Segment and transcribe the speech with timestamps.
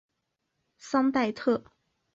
[0.79, 1.63] 桑代特。